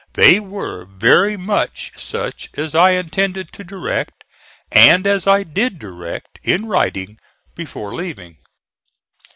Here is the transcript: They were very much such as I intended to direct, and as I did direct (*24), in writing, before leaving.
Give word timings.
They 0.13 0.39
were 0.39 0.85
very 0.85 1.37
much 1.37 1.91
such 1.95 2.49
as 2.57 2.73
I 2.73 2.93
intended 2.93 3.53
to 3.53 3.63
direct, 3.63 4.23
and 4.71 5.05
as 5.05 5.27
I 5.27 5.43
did 5.43 5.77
direct 5.77 6.39
(*24), 6.43 6.53
in 6.55 6.65
writing, 6.65 7.19
before 7.53 7.93
leaving. 7.93 8.37